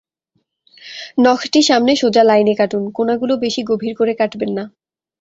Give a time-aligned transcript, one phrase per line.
[1.17, 4.63] নখটি সামনে সোজা লাইনে কাটুন, কোনাগুলো বেশি গভীর করে কাটবেন না।